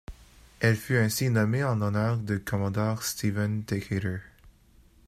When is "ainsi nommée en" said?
0.97-1.75